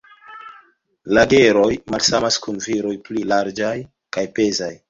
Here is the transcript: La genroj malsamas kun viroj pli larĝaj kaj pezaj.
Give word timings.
La 1.17 1.25
genroj 1.33 1.69
malsamas 1.97 2.39
kun 2.47 2.59
viroj 2.69 2.97
pli 3.09 3.27
larĝaj 3.35 3.73
kaj 4.19 4.29
pezaj. 4.41 4.73